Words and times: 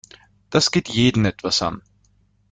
Das 0.49 0.71
geht 0.71 0.89
jeden 0.89 1.25
etwas 1.25 1.61
an. 1.61 1.83